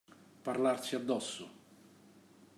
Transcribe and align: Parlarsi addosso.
Parlarsi 0.43 0.95
addosso. 0.95 1.45